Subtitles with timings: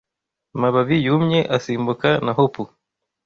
[0.55, 2.63] Amababi yumye asimbuka na hopu